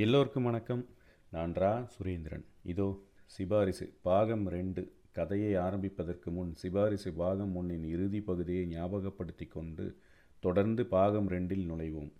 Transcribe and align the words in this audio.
எல்லோருக்கும் 0.00 0.42
வணக்கம். 0.42 0.86
நான் 1.30 1.52
ரா. 1.52 1.88
சுரேந்திரன். 1.94 2.44
இதோ 2.62 2.86
சிபாரிசு. 3.26 3.94
பாகம் 4.02 4.48
ரெண்டு. 4.48 4.92
கதையை 5.12 5.54
ஆரம்பிப்பதற்கு 5.54 6.30
முன் 6.30 6.54
சிபாரிசு 6.54 7.12
பாகம் 7.12 7.56
ஒன்றின் 7.56 7.84
இறுதி 7.84 8.20
பகுதியை 8.20 8.66
ஞாபகப்படுத்தி 8.66 9.46
கொண்டு 9.46 9.96
தொடர்ந்து 10.40 10.86
பாகம் 10.86 11.28
ரெண்டில் 11.28 11.66
நுழைவோம். 11.66 12.12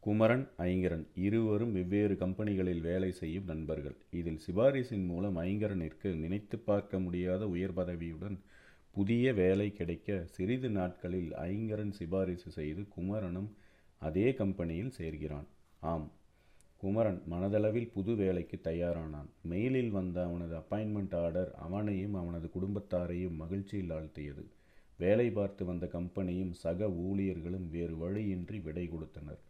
குமரன் 0.00 0.48
ஐங்கரன் 0.58 1.06
இருவரும் 1.14 1.72
வெவ்வேறு 1.72 2.14
கம்பெனிகளில் 2.14 2.80
வேலை 2.80 3.12
செய்யும் 3.12 3.44
நண்பர்கள். 3.44 3.96
இதில் 4.10 4.40
சிபாரிசின் 4.46 5.06
மூலம் 5.06 5.36
ஐங்கரனிற்கு 5.36 6.14
நினைத்து 6.14 6.58
பார்க்க 6.58 6.98
முடியாத 6.98 7.48
உயர் 7.48 7.74
பதவியுடன் 7.74 8.38
புதிய 8.90 9.34
வேலை 9.34 9.72
கிடைக்க 9.72 10.24
சிறிது 10.30 10.70
நாட்களில் 10.70 11.32
ஐங்கரன் 11.34 11.90
சிபாரிசு 11.90 12.50
செய்து 12.50 12.88
குமரனும் 12.88 13.56
அதே 13.98 14.34
கம்பெனியில் 14.34 14.92
சேர்கிறான். 14.98 15.46
ஆம் 15.80 16.12
குமரன் 16.84 17.22
மனதளவில் 17.30 17.92
புது 17.92 18.16
வேலைக்கு 18.16 18.60
தயாரானான். 18.62 19.28
மெயிலில் 19.50 19.90
வந்த 19.90 20.24
அவனது 20.24 20.56
அப்பாயின்மெண்ட் 20.56 21.14
ஆர்டர் 21.16 21.54
அவனையும் 21.54 22.14
அவனது 22.14 22.50
குடும்பத்தாரையும் 22.54 23.36
மகிழ்ச்சியில் 23.36 23.90
ஆழ்த்தியது. 23.90 24.44
வேலை 24.96 25.30
பார்த்து 25.30 25.64
வந்த 25.64 25.88
கம்பெனியும் 25.92 26.50
சக 26.50 26.88
ஊழியர்களும் 26.88 27.70
வேறு 27.70 27.96
வழியின்றி 27.96 28.60
விடை 28.60 28.88
கொடுத்தனர். 28.88 29.40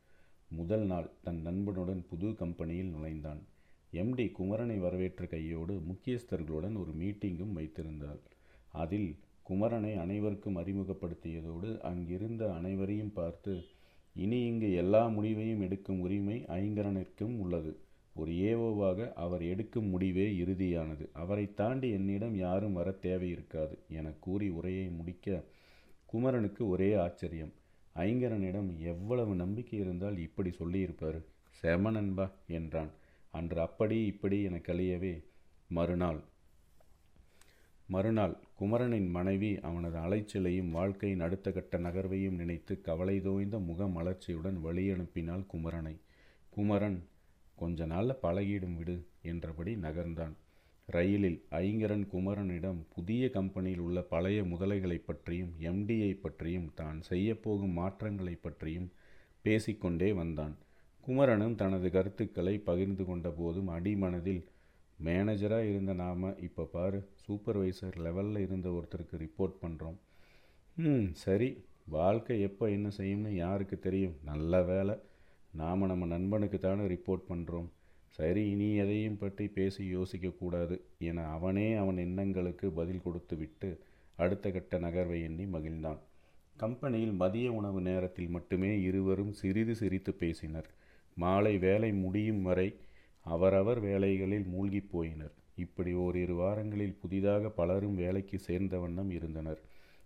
முதல் 0.49 0.87
நாள் 0.87 1.11
தன் 1.23 1.41
நண்பனுடன் 1.41 2.07
புது 2.07 2.35
கம்பெனியில் 2.35 2.89
நுழைந்தான். 2.89 3.43
எம்டி 3.93 4.33
குமரனை 4.39 4.79
வரவேற்ற 4.79 5.27
கையோடு 5.27 5.75
முக்கியஸ்தர்களுடன் 5.75 6.77
ஒரு 6.77 6.93
மீட்டிங்கும் 6.93 7.57
வைத்திருந்தாள். 7.57 8.21
அதில் 8.73 9.17
குமரனை 9.51 9.95
அனைவருக்கும் 9.97 10.57
அறிமுகப்படுத்தியதோடு 10.57 11.81
அங்கிருந்த 11.81 12.53
அனைவரையும் 12.53 13.13
பார்த்து 13.13 13.65
இனி 14.15 14.45
இங்கு 14.45 14.73
எல்லா 14.73 15.07
முடிவையும் 15.07 15.61
எடுக்கும் 15.61 16.01
உரிமை 16.01 16.45
ஐங்கரனிற்கும் 16.49 17.37
உள்ளது. 17.39 17.77
ஒரு 18.15 18.33
ஏவோவாக 18.33 19.13
அவர் 19.13 19.43
எடுக்கும் 19.43 19.89
முடிவே 19.89 20.27
இறுதியானது. 20.37 21.05
அவரை 21.13 21.55
தாண்டி 21.55 21.91
என்னிடம் 21.91 22.37
யாரும் 22.37 22.73
வர 22.73 22.95
தேவையிருக்காது 23.03 23.77
என 23.89 24.13
கூறி 24.21 24.49
உரையை 24.49 24.89
முடிக்க 24.89 25.43
குமரனுக்கு 26.07 26.69
ஒரே 26.69 26.95
ஆச்சரியம். 26.95 27.53
ஐங்கரனிடம் 27.97 28.71
எவ்வளவு 28.79 29.35
நம்பிக்கை 29.35 29.79
இருந்தால் 29.79 30.19
இப்படி 30.19 30.51
சொல்லியிருப்பார்? 30.51 31.19
செம 31.51 31.91
நண்பா 31.91 32.31
என்றான். 32.49 32.91
அன்று 33.31 33.61
அப்படி 33.61 34.07
இப்படி 34.07 34.43
என 34.43 34.57
கழியவே 34.57 35.15
மறுநாள் 35.69 36.21
மறுநாள் 37.87 38.37
குமரனின் 38.57 39.11
மனைவி 39.11 39.59
அவனது 39.61 39.99
அலைச்சலையும் 39.99 40.71
வாழ்க்கையின் 40.71 41.21
அடுத்த 41.21 41.51
கட்ட 41.51 41.79
நகர்வையும் 41.79 42.35
நினைத்து 42.35 42.81
கவலை 42.81 43.21
தோய்ந்த 43.21 43.59
முக 43.59 43.87
மலர்ச்சியுடன் 43.87 44.59
வழியனுப்பினாள் 44.65 45.45
குமரனை. 45.53 45.97
குமரன் 46.51 47.05
கொஞ்ச 47.55 47.87
நாளில் 47.87 48.23
பழகிடும் 48.23 48.77
விடு 48.77 49.07
என்றபடி 49.23 49.75
நகர்ந்தான். 49.77 50.35
ரயிலில் 50.87 51.45
ஐங்கரன் 51.51 52.07
குமரனிடம் 52.13 52.81
புதிய 52.95 53.31
கம்பெனியில் 53.31 53.79
உள்ள 53.79 54.01
பழைய 54.01 54.43
முதலைகளை 54.43 54.99
பற்றியும் 55.05 55.53
எம்டியை 55.61 56.13
பற்றியும் 56.15 56.71
தான் 56.75 57.01
செய்யப்போகும் 57.11 57.73
மாற்றங்களை 57.73 58.35
பற்றியும் 58.35 58.93
பேசிக்கொண்டே 59.43 60.13
வந்தான். 60.13 60.57
குமரனும் 61.01 61.55
தனது 61.55 61.91
கருத்துக்களை 61.91 62.59
பகிர்ந்து 62.59 63.05
கொண்டபோதும் 63.05 63.71
அடிமனதில் 63.71 64.45
மேனேஜராக 65.05 65.69
இருந்த 65.69 65.93
நாம் 65.93 66.41
இப்போ 66.41 66.65
பாரு 66.65 66.99
சூப்பர்வைசர் 67.25 67.97
லெவலில் 67.97 68.39
இருந்த 68.39 68.69
ஒருத்தருக்கு 68.71 69.17
ரிப்போர்ட் 69.19 69.57
பண்ணுறோம் 69.63 69.97
ம் 70.77 71.09
சரி 71.15 71.49
வாழ்க்கை 71.87 72.41
எப்போ 72.41 72.71
என்ன 72.71 72.89
செய்யும்னு 72.97 73.33
யாருக்கு 73.35 73.79
தெரியும்? 73.79 74.15
நல்ல 74.23 74.63
வேலை 74.63 74.95
நாம் 75.53 75.87
நம்ம 75.87 76.07
நண்பனுக்கு 76.07 76.59
தானே 76.59 76.85
ரிப்போர்ட் 76.85 77.29
பண்ணுறோம் 77.29 77.69
சரி 78.09 78.51
இனி 78.51 78.77
எதையும் 78.77 79.19
பற்றி 79.19 79.49
பேசி 79.49 79.97
யோசிக்கக்கூடாது 79.97 80.77
என 80.99 81.27
அவனே 81.27 81.75
அவன் 81.75 81.97
எண்ணங்களுக்கு 81.97 82.71
பதில் 82.71 83.03
கொடுத்து 83.03 83.37
விட்டு 83.37 83.71
அடுத்த 84.17 84.51
கட்ட 84.51 84.79
நகர்வை 84.79 85.23
எண்ணி 85.23 85.45
மகிழ்ந்தான். 85.45 86.01
கம்பெனியில் 86.57 87.13
மதிய 87.13 87.53
உணவு 87.53 87.81
நேரத்தில் 87.81 88.29
மட்டுமே 88.29 88.81
இருவரும் 88.81 89.33
சிறிது 89.33 89.75
சிரித்து 89.75 90.13
பேசினர். 90.15 90.69
மாலை 91.17 91.59
வேலை 91.59 91.93
முடியும் 91.93 92.43
வரை 92.43 92.69
அவரவர் 93.25 93.81
வேலைகளில் 93.81 94.47
மூழ்கி 94.47 94.83
போயினர். 94.93 95.35
இப்படி 95.57 95.93
ஓரிரு 95.95 96.35
வாரங்களில் 96.35 96.99
புதிதாக 97.03 97.51
பலரும் 97.51 97.95
வேலைக்கு 97.95 98.39
சேர்ந்த 98.39 98.79
வண்ணம் 98.79 99.11
இருந்தனர். 99.11 99.61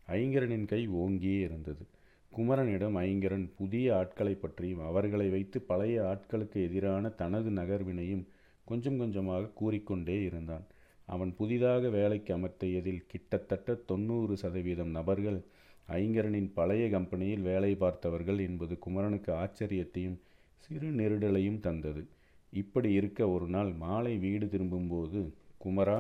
ஐங்கரனின் 0.09 0.67
கை 0.67 0.89
ஓங்கியே 0.89 1.41
இருந்தது. 1.41 1.85
குமரனிடம் 2.33 2.97
ஐங்கரன் 2.97 3.47
புதிய 3.57 3.97
ஆட்களை 3.97 4.35
பற்றியும் 4.35 4.83
அவர்களை 4.87 5.29
வைத்து 5.29 5.61
பழைய 5.61 6.03
ஆட்களுக்கு 6.03 6.59
எதிரான 6.69 7.09
தனது 7.09 7.51
நகர்வினையும் 7.51 8.25
கொஞ்சம் 8.65 8.99
கொஞ்சமாக 8.99 9.51
கூறிக்கொண்டே 9.55 10.23
இருந்தான். 10.23 10.65
அவன் 11.07 11.35
புதிதாக 11.37 11.89
வேலைக்கு 11.89 12.37
அமர்த்தியதில் 12.37 13.03
கிட்டத்தட்ட 13.07 13.75
தொண்ணூறு 13.75 14.37
சதவீதம் 14.37 14.91
நபர்கள் 14.91 15.41
ஐங்கரனின் 15.89 16.51
பழைய 16.55 16.91
கம்பெனியில் 16.91 17.41
வேலை 17.41 17.75
பார்த்தவர்கள் 17.75 18.39
என்பது 18.39 18.79
குமரனுக்கு 18.79 19.33
ஆச்சரியத்தையும் 19.33 20.19
சிறு 20.57 20.91
நெருடலையும் 20.91 21.61
தந்தது. 21.61 22.07
இப்படி 22.53 22.91
இருக்க 22.93 23.21
ஒரு 23.29 23.47
நாள் 23.47 23.71
மாலை 23.83 24.15
வீடு 24.19 24.47
திரும்பும்போது 24.49 25.21
குமரா 25.59 25.99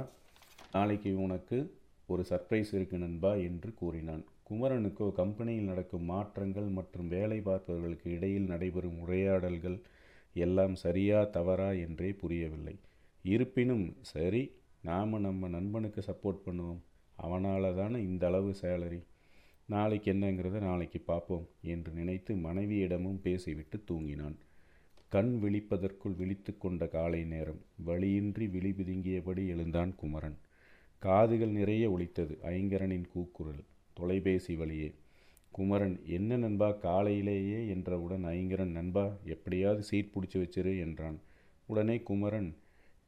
நாளைக்கு 0.72 1.10
உனக்கு 1.24 1.58
ஒரு 2.06 2.22
சர்ப்ரைஸ் 2.30 2.70
இருக்கு 2.74 2.98
நண்பா 2.98 3.32
என்று 3.48 3.70
கூறினான். 3.74 4.24
குமரனுக்கோ 4.48 5.06
கம்பெனியில் 5.12 5.68
நடக்கும் 5.70 6.04
மாற்றங்கள் 6.04 6.68
மற்றும் 6.68 7.08
வேலை 7.08 7.38
பார்ப்பவர்களுக்கு 7.40 8.08
இடையில் 8.16 8.50
நடைபெறும் 8.52 9.00
உரையாடல்கள் 9.04 9.78
எல்லாம் 10.34 10.74
சரியா 10.74 11.18
தவறா 11.36 11.68
என்றே 11.86 12.10
புரியவில்லை. 12.12 12.76
இருப்பினும் 13.24 13.86
சரி 14.12 14.42
நாம் 14.80 15.14
நம்ம 15.26 15.48
நண்பனுக்கு 15.48 16.02
சப்போர்ட் 16.08 16.44
பண்ணுவோம். 16.46 16.82
அவனால் 17.16 17.74
தானே 17.74 17.98
இந்த 18.02 18.24
அளவு 18.26 18.50
சேலரி 18.62 19.00
நாளைக்கு 19.66 20.12
என்னங்கிறத 20.12 20.58
நாளைக்கு 20.60 20.98
பார்ப்போம் 21.00 21.46
என்று 21.62 21.92
நினைத்து 21.92 22.34
மனைவியிடமும் 22.34 23.22
பேசிவிட்டு 23.22 23.78
தூங்கினான். 23.90 24.36
கண் 25.12 25.30
விழிப்பதற்குள் 25.42 26.16
விழித்து 26.16 26.52
கொண்ட 26.58 26.86
காலை 26.86 27.20
நேரம். 27.24 27.60
வழியின்றி 27.84 28.46
விழி 28.46 28.70
பிதுங்கியபடி 28.70 29.42
எழுந்தான் 29.46 29.92
குமரன். 29.94 30.36
காதுகள் 31.02 31.48
நிறைய 31.48 31.84
ஒழித்தது 31.90 32.34
ஐங்கரனின் 32.52 33.06
கூக்குரல். 33.12 33.62
தொலைபேசி 33.94 34.54
வழியே 34.56 34.90
குமரன் 35.52 35.94
என்ன 36.06 36.36
நண்பா 36.36 36.68
காலையிலேயே 36.70 37.60
என்றவுடன் 37.68 38.24
ஐங்கரன் 38.24 38.74
நண்பா 38.78 39.04
எப்படியாவது 39.24 39.82
சீட் 39.82 40.12
பிடிச்சி 40.14 40.38
வச்சிரு 40.42 40.74
என்றான். 40.78 41.18
உடனே 41.66 41.96
குமரன் 42.00 42.50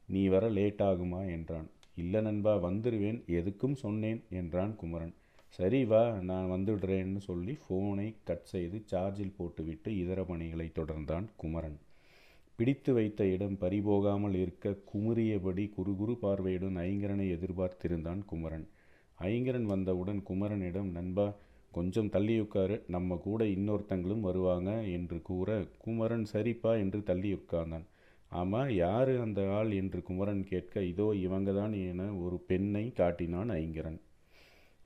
நீ 0.07 0.23
வர 0.27 0.49
லேட் 0.49 0.81
ஆகுமா 0.89 1.21
என்றான். 1.31 1.69
இல்லை 1.95 2.21
நண்பா 2.21 2.55
வந்துடுவேன் 2.63 3.21
எதுக்கும் 3.39 3.77
சொன்னேன் 3.83 4.23
என்றான் 4.29 4.75
குமரன். 4.75 5.13
சரி 5.57 5.85
வா 5.85 6.03
நான் 6.29 6.51
வந்துடுறேன்னு 6.51 7.21
சொல்லி 7.29 7.57
ஃபோனை 7.63 8.09
கட் 8.23 8.45
செய்து 8.45 8.77
சார்ஜில் 8.91 9.37
போட்டுவிட்டு 9.37 9.89
இதர 9.97 10.19
பணிகளை 10.23 10.67
தொடர்ந்தான் 10.75 11.25
குமரன். 11.35 11.79
பிடித்து 12.61 12.93
வைத்த 12.93 13.25
இடம் 13.25 13.57
பறிபோகாமல் 13.61 14.33
இருக்க 14.33 14.73
குமுறியபடி 14.89 15.63
குறுகுறு 15.75 16.13
பார்வையுடன் 16.15 16.75
ஐங்கரனை 16.77 17.25
எதிர்பார்த்திருந்தான் 17.35 18.25
குமரன். 18.25 18.67
ஐங்கரன் 19.19 19.63
வந்தவுடன் 19.63 20.23
குமரனிடம் 20.29 20.89
நண்பா 20.91 21.25
கொஞ்சம் 21.71 22.09
தள்ளி 22.09 22.39
உட்காரு. 22.39 22.83
நம்ம 22.87 23.15
கூட 23.15 23.45
இன்னொருத்தங்களும் 23.45 24.19
வருவாங்க 24.19 24.83
என்று 24.83 25.21
கூற 25.21 25.65
குமரன் 25.77 26.25
சரிப்பா 26.33 26.73
என்று 26.77 27.03
தள்ளி 27.03 27.31
உட்கார்ந்தான். 27.33 27.85
ஆமாம் 28.31 28.71
யார் 28.73 29.13
அந்த 29.19 29.49
ஆள்? 29.51 29.71
என்று 29.71 30.03
குமரன் 30.03 30.43
கேட்க 30.43 30.83
இதோ 30.83 31.15
இவங்க 31.15 31.51
தான் 31.51 31.73
என 31.73 32.13
ஒரு 32.13 32.39
பெண்ணை 32.39 32.91
காட்டினான் 32.91 33.49
ஐங்கரன். 33.49 33.99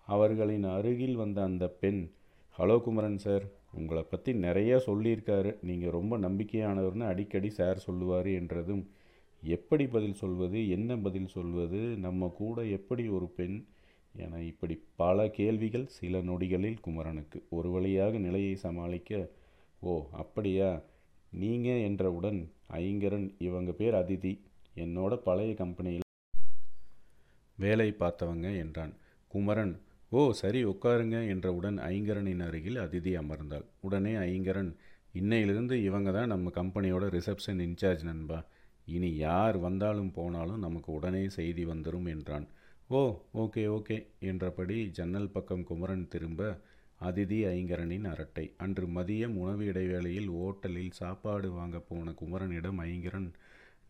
அவர்களின் 0.08 0.64
அருகில் 0.64 1.16
வந்த 1.16 1.44
அந்த 1.44 1.68
பெண் 1.68 2.12
ஹலோ 2.58 2.82
குமரன் 2.82 3.18
சார் 3.18 3.46
உங்களை 3.78 4.04
பற்றி 4.04 4.32
நிறைய 4.34 4.82
சொல்லியிருக்காரு. 4.86 5.52
நீங்கள் 5.62 5.96
ரொம்ப 5.98 6.18
நம்பிக்கையானவர்னு 6.18 7.06
அடிக்கடி 7.06 7.50
சார் 7.50 7.78
சொல்லுவார் 7.78 8.28
என்றதும் 8.28 8.84
எப்படி 9.44 9.86
பதில் 9.88 10.20
சொல்வது 10.22 10.60
என்ன 10.70 10.98
பதில் 10.98 11.28
சொல்வது 11.28 11.80
நம்ம 12.06 12.32
கூட 12.38 12.66
எப்படி 12.78 13.04
ஒரு 13.08 13.28
பெண் 13.38 13.58
என 14.16 14.42
இப்படி 14.42 14.76
பல 14.96 15.28
கேள்விகள் 15.30 15.86
சில 15.98 16.22
நொடிகளில் 16.22 16.80
குமரனுக்கு. 16.82 17.40
ஒரு 17.50 17.70
வழியாக 17.70 18.18
நிலையை 18.18 18.56
சமாளிக்க 18.56 19.30
ஓ 19.82 19.94
அப்படியா? 20.12 20.70
நீங்கள் 21.32 21.82
என்றவுடன் 21.82 22.40
ஐங்கரன் 22.74 23.28
இவங்க 23.38 23.72
பேர் 23.72 23.94
அதிதி 23.94 24.34
என்னோட 24.76 25.14
பழைய 25.28 25.52
கம்பெனியில் 25.54 26.04
வேலை 27.58 27.90
பார்த்தவங்க 28.00 28.48
என்றான். 28.58 28.94
குமரன் 29.32 29.74
ஓ 30.12 30.22
சரி 30.32 30.60
உட்காருங்க 30.64 31.18
என்றவுடன் 31.28 31.78
ஐங்கரனின் 31.92 32.44
அருகில் 32.48 32.78
அதிதி 32.78 33.12
அமர்ந்தாள். 33.16 33.66
உடனே 33.82 34.14
ஐங்கரன் 34.16 34.70
இன்னையிலிருந்து 35.14 35.76
இவங்க 35.84 36.12
தான் 36.12 36.28
நம்ம 36.28 36.52
கம்பெனியோட 36.56 37.06
ரிசப்ஷன் 37.10 37.60
இன்சார்ஜ் 37.60 38.04
நண்பா. 38.04 38.40
இனி 38.88 39.10
யார் 39.16 39.58
வந்தாலும் 39.58 40.12
போனாலும் 40.12 40.60
நமக்கு 40.60 40.90
உடனே 40.92 41.24
செய்தி 41.30 41.66
வந்துடும் 41.66 42.08
என்றான். 42.08 42.46
ஓ 42.90 43.02
ஓகே 43.34 43.64
ஓகே 43.68 43.98
என்றபடி 44.20 44.78
ஜன்னல் 44.90 45.30
பக்கம் 45.30 45.64
குமரன் 45.64 46.08
திரும்ப 46.08 46.42
அதிதி 47.00 47.40
ஐங்கரனின் 47.46 48.06
அரட்டை. 48.06 48.46
அன்று 48.58 48.88
மதியம் 48.88 49.36
உணவு 49.36 49.66
இடைவேளையில் 49.66 50.30
ஓட்டலில் 50.30 50.92
சாப்பாடு 50.92 51.52
வாங்க 51.52 51.80
போன 51.80 52.12
குமரனிடம் 52.12 52.80
ஐங்கரன் 52.84 53.30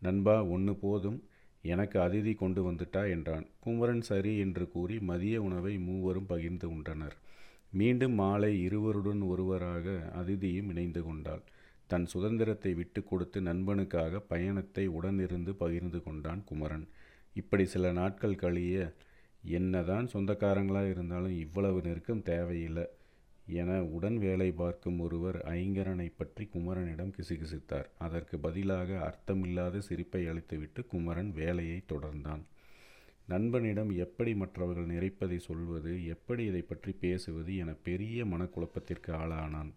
நண்பா 0.02 0.44
ஒன்று 0.44 0.74
போதும். 0.76 1.20
எனக்கு 1.62 2.00
அதிதி 2.00 2.34
கொண்டு 2.34 2.70
வந்துட்டா 2.70 3.10
என்றான். 3.10 3.46
குமரன் 3.60 4.00
சரி 4.00 4.38
என்று 4.38 4.68
கூறி 4.68 4.98
மதிய 4.98 5.42
உணவை 5.42 5.78
மூவரும் 5.78 6.26
பகிர்ந்து 6.26 6.68
உண்டனர். 6.70 7.16
மீண்டும் 7.70 8.12
மாலை 8.12 8.60
இருவருடன் 8.60 9.22
ஒருவராக 9.22 10.12
அதிதியும் 10.16 10.68
இணைந்து 10.68 11.04
கொண்டாள். 11.04 11.42
தன் 11.86 12.06
சுதந்திரத்தை 12.06 12.74
விட்டு 12.74 13.04
கொடுத்து 13.04 13.40
நண்பனுக்காக 13.40 14.18
பயணத்தை 14.18 14.88
உடனிருந்து 14.88 15.50
பகிர்ந்து 15.50 16.02
கொண்டான் 16.02 16.44
குமரன். 16.44 16.88
இப்படி 17.34 17.64
சில 17.64 17.92
நாட்கள் 17.92 18.34
கழிய 18.34 18.94
என்னதான் 19.42 20.06
சொந்தக்காரங்களாக 20.06 20.90
இருந்தாலும் 20.90 21.38
இவ்வளவு 21.38 21.80
நெருக்கம் 21.80 22.22
தேவையில்லை. 22.22 22.86
என 23.46 23.84
உடன் 23.84 24.18
வேலை 24.18 24.52
பார்க்கும் 24.52 24.98
ஒருவர் 24.98 25.36
ஐங்கரனை 25.36 26.12
பற்றி 26.16 26.48
குமரனிடம் 26.54 27.14
கிசுகிசுத்தார். 27.16 27.86
அதற்கு 27.98 28.38
பதிலாக 28.38 28.98
அர்த்தமில்லாத 28.98 29.78
சிரிப்பை 29.78 30.26
அளித்துவிட்டு 30.26 30.86
குமரன் 30.86 31.32
வேலையை 31.32 31.82
தொடர்ந்தான். 31.92 32.42
நண்பனிடம் 33.26 33.90
எப்படி 33.90 34.34
மற்றவர்கள் 34.34 34.86
நிறைப்பதை 34.86 35.36
சொல்வது 35.36 36.06
எப்படி 36.06 36.44
இதை 36.44 36.60
பற்றி 36.60 36.92
பேசுவது 36.92 37.56
என 37.56 37.72
பெரிய 37.72 38.24
மனக்குழப்பத்திற்கு 38.24 39.12
ஆளானான். 39.12 39.72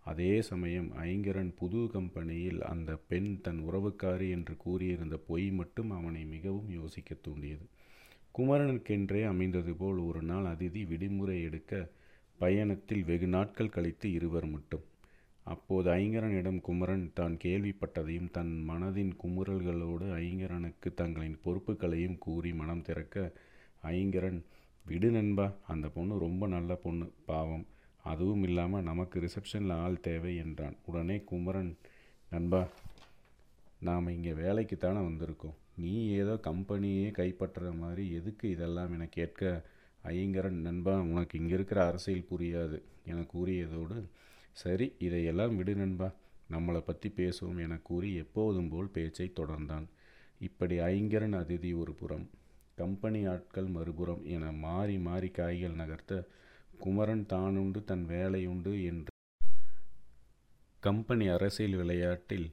அதே 0.00 0.42
சமயம் 0.42 0.92
ஐங்கரன் 0.92 1.54
புது 1.56 1.90
கம்பெனியில் 1.92 2.62
அந்த 2.62 2.96
பெண் 2.96 3.40
தன் 3.40 3.60
உறவுக்காரி 3.60 4.30
என்று 4.30 4.56
கூறியிருந்த 4.56 5.16
பொய் 5.16 5.50
மட்டும் 5.50 5.90
அவனை 5.90 6.24
மிகவும் 6.24 6.70
யோசிக்க 6.70 7.14
தூண்டியது. 7.14 7.66
குமரனுக்கென்றே 8.38 9.24
அமைந்தது 9.24 9.74
போல் 9.74 9.98
ஒரு 9.98 10.22
நாள் 10.22 10.44
அதிதி 10.44 10.86
விடுமுறை 10.86 11.42
எடுக்க 11.42 11.90
பயணத்தில் 12.42 13.04
வெகு 13.04 13.28
நாட்கள் 13.36 13.74
கழித்து 13.76 14.06
இருவர் 14.18 14.46
மட்டும். 14.46 14.84
அப்போது 15.46 15.88
ஐங்கரனிடம் 15.90 16.60
குமரன் 16.66 17.04
தான் 17.18 17.34
கேள்விப்பட்டதையும் 17.44 18.30
தன் 18.30 18.52
மனதின் 18.68 19.12
குமுறல்களோடு 19.22 20.06
ஐங்கரனுக்கு 20.24 20.88
தங்களின் 20.94 21.38
பொறுப்புகளையும் 21.44 22.18
கூறி 22.18 22.50
மனம் 22.60 22.84
திறக்க 22.88 23.32
ஐங்கரன் 23.92 24.40
விடு 24.84 25.10
நண்பா 25.10 25.46
அந்த 25.72 25.86
பொண்ணு 25.88 26.14
ரொம்ப 26.18 26.42
நல்ல 26.46 26.74
பொண்ணு 26.84 27.06
பாவம். 27.30 27.64
அதுவும் 28.04 28.44
இல்லாமல் 28.48 28.86
நமக்கு 28.90 29.16
ரிசப்ஷனில் 29.20 29.74
ஆள் 29.82 30.04
தேவை 30.08 30.34
என்றான். 30.44 30.76
உடனே 30.88 31.16
குமரன் 31.30 31.72
நண்பா 32.30 32.62
நாம் 33.88 34.14
இங்கே 34.14 34.32
வேலைக்கு 34.42 34.76
தானே 34.76 35.00
வந்திருக்கோம். 35.08 35.58
நீ 35.82 35.92
ஏதோ 36.20 36.34
கம்பெனியே 36.48 37.08
கைப்பற்றுற 37.18 37.68
மாதிரி 37.82 38.04
எதுக்கு 38.18 38.46
இதெல்லாம் 38.50 38.92
என 38.96 39.04
கேட்க 39.18 39.42
ஐயங்கரன் 40.04 40.60
நண்பா 40.66 40.94
உனக்கு 41.00 41.38
இங்கே 41.38 41.54
இருக்கிற 41.54 41.86
அரசியல் 41.86 42.28
புரியாது. 42.30 42.78
என 43.04 43.24
கூறியதோடு 43.34 43.98
சரி 44.52 44.92
இதையெல்லாம் 44.98 45.56
விடு 45.56 45.74
நண்பா. 45.74 46.08
நம்மளை 46.50 46.80
பற்றி 46.80 47.08
பேசுவோம் 47.16 47.60
என 47.60 47.78
கூறி 47.82 48.14
எப்போதும் 48.14 48.68
போல் 48.68 48.88
பேச்சை 48.88 49.32
தொடர்ந்தான். 49.40 49.86
இப்படி 50.38 50.78
ஐங்கரன் 50.78 51.36
அதிதி 51.42 51.78
ஒரு 51.78 51.92
புறம் 51.92 52.30
கம்பெனி 52.76 53.26
ஆட்கள் 53.26 53.66
மறுபுறம் 53.66 54.24
என 54.24 54.52
மாறி 54.52 54.98
மாறி 54.98 55.28
காய்கள் 55.28 55.78
நகர்த்த 55.80 56.22
குமரன் 56.78 57.26
தானுண்டு 57.32 57.84
தன் 57.84 58.04
வேலையுண்டு 58.08 58.72
என்று 58.84 59.12
கம்பெனி 60.80 61.28
அரசியல் 61.28 61.74
விளையாட்டில் 61.74 62.48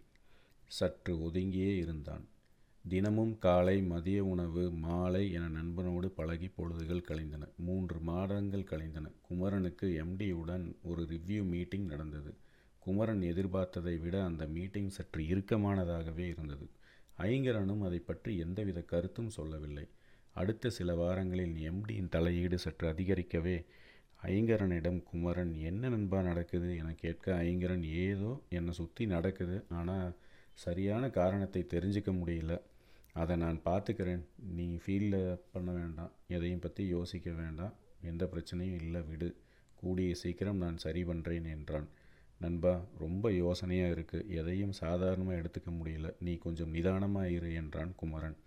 சற்று 0.67 1.13
ஒதுங்கியே 1.15 1.77
இருந்தான். 1.77 2.25
தினமும் 2.89 3.37
காலை 3.37 3.81
மதிய 3.81 4.23
உணவு 4.23 4.71
மாலை 4.71 5.31
என 5.31 5.47
நண்பனோடு 5.47 6.07
பழகி 6.09 6.47
பொழுதுகள் 6.47 7.01
கழிந்தன. 7.01 7.47
மூன்று 7.57 7.99
மாதங்கள் 7.99 8.63
கழிந்தன. 8.63 9.11
குமரனுக்கு 9.21 9.87
எம்டியுடன் 10.03 10.75
ஒரு 10.83 11.03
ரிவ்யூ 11.03 11.43
மீட்டிங் 11.43 11.85
நடந்தது. 11.85 12.31
குமரன் 12.79 13.21
எதிர்பார்த்ததை 13.21 13.99
விட 13.99 14.23
அந்த 14.23 14.45
மீட்டிங் 14.47 14.89
சற்று 14.89 15.23
இறுக்கமானதாகவே 15.23 16.27
இருந்தது. 16.27 16.67
ஐங்கரனும் 17.17 17.81
அதை 17.81 17.99
பற்றி 17.99 18.37
எந்தவித 18.37 18.81
கருத்தும் 18.81 19.29
சொல்லவில்லை. 19.29 19.85
அடுத்த 20.31 20.69
சில 20.69 20.95
வாரங்களில் 20.95 21.55
எம்டியின் 21.71 22.09
தலையீடு 22.09 22.57
சற்று 22.57 22.87
அதிகரிக்கவே 22.93 23.57
ஐங்கரனிடம் 24.23 25.03
குமரன் 25.03 25.53
என்ன 25.53 25.89
நண்பா 25.89 26.21
நடக்குது? 26.21 26.77
என 26.77 26.93
கேட்க 26.93 27.33
ஐங்கரன் 27.43 27.83
ஏதோ 27.83 28.41
என்னை 28.49 28.73
சுற்றி 28.73 29.05
நடக்குது. 29.05 29.65
ஆனால் 29.69 30.15
சரியான 30.53 31.09
காரணத்தை 31.09 31.61
தெரிஞ்சிக்க 31.73 32.11
முடியல. 32.11 32.53
அதை 33.21 33.35
நான் 33.43 33.59
பார்த்துக்கிறேன். 33.65 34.23
நீ 34.57 34.65
ஃபீலில் 34.83 35.19
பண்ண 35.53 35.69
வேண்டாம். 35.71 36.11
எதையும் 36.35 36.63
பற்றி 36.65 36.83
யோசிக்க 36.87 37.31
வேண்டாம். 37.31 37.75
எந்த 38.01 38.23
பிரச்சனையும் 38.33 38.81
இல்லை 38.81 39.01
விடு. 39.01 39.29
கூடிய 39.81 40.11
சீக்கிரம் 40.15 40.61
நான் 40.63 40.83
சரி 40.85 41.01
பண்ணுறேன் 41.03 41.47
என்றான். 41.55 41.87
நண்பா 42.41 42.73
ரொம்ப 42.99 43.31
யோசனையாக 43.31 43.93
இருக்குது 43.95 44.27
எதையும் 44.39 44.73
சாதாரணமாக 44.81 45.39
எடுத்துக்க 45.41 45.69
முடியல. 45.79 46.09
நீ 46.19 46.33
கொஞ்சம் 46.37 46.73
நிதானமாக 46.75 47.33
இரு 47.37 47.49
என்றான் 47.53 47.93
குமரன். 47.95 48.37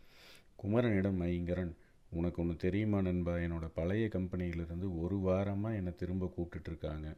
குமரனிடம் 0.62 1.20
ஐங்கரன் 1.31 1.72
உனக்கு 2.11 2.38
ஒன்று 2.43 2.56
தெரியுமா 2.56 3.00
நண்பா? 3.00 3.34
என்னோடய 3.46 3.76
பழைய 3.78 4.06
கம்பெனியிலிருந்து 4.12 4.87
ஒரு 5.02 5.17
வாரமாக 5.26 5.78
என்னை 5.81 5.93
திரும்ப 5.94 6.32
கூப்பிட்டுட்ருக்காங்க 6.37 7.08